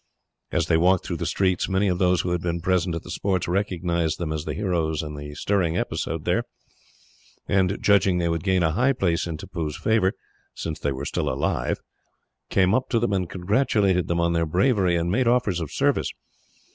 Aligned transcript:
As 0.51 0.65
they 0.65 0.77
walked 0.77 1.05
through 1.05 1.17
the 1.17 1.27
streets, 1.27 1.69
many 1.69 1.87
of 1.87 1.99
those 1.99 2.21
who 2.21 2.31
had 2.31 2.41
been 2.41 2.59
present 2.59 2.95
at 2.95 3.03
the 3.03 3.11
sports 3.11 3.47
recognised 3.47 4.17
them 4.17 4.33
as 4.33 4.45
the 4.45 4.55
heroes 4.55 5.03
in 5.03 5.13
the 5.13 5.35
stirring 5.35 5.77
episode 5.77 6.25
there, 6.25 6.45
and, 7.47 7.77
judging 7.79 8.17
they 8.17 8.27
would 8.27 8.43
gain 8.43 8.63
a 8.63 8.71
high 8.71 8.93
place 8.93 9.27
in 9.27 9.37
Tippoo's 9.37 9.77
favour, 9.77 10.13
came 10.55 10.71
up 12.73 12.89
to 12.89 12.97
them 12.99 13.13
and 13.13 13.29
congratulated 13.29 14.07
them 14.07 14.19
on 14.19 14.33
their 14.33 14.47
bravery, 14.47 14.95
and 14.95 15.11
made 15.11 15.27
offers 15.27 15.59
of 15.61 15.69
service. 15.71 16.09